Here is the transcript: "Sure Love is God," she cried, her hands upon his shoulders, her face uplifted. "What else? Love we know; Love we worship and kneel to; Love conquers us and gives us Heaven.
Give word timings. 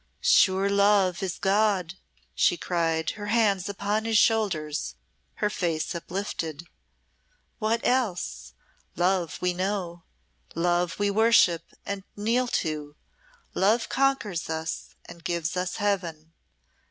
"Sure 0.23 0.67
Love 0.67 1.21
is 1.21 1.37
God," 1.37 1.93
she 2.33 2.57
cried, 2.57 3.11
her 3.11 3.27
hands 3.27 3.69
upon 3.69 4.03
his 4.05 4.17
shoulders, 4.17 4.95
her 5.35 5.49
face 5.51 5.93
uplifted. 5.93 6.63
"What 7.59 7.81
else? 7.85 8.55
Love 8.95 9.37
we 9.43 9.53
know; 9.53 10.01
Love 10.55 10.97
we 10.97 11.11
worship 11.11 11.65
and 11.85 12.03
kneel 12.15 12.47
to; 12.47 12.95
Love 13.53 13.89
conquers 13.89 14.49
us 14.49 14.95
and 15.05 15.23
gives 15.23 15.55
us 15.55 15.75
Heaven. 15.75 16.33